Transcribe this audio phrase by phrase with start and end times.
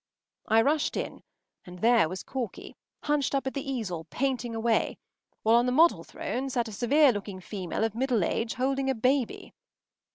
[0.47, 1.21] I rushed in,
[1.63, 4.97] and there was Corky, hunched up at the easel, painting away,
[5.43, 8.95] while on the model throne sat a severe looking female of middle age, holding a
[8.95, 9.53] baby.